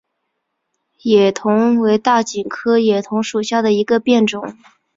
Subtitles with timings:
[1.03, 4.57] 野桐为大戟科野桐属下的一个变种。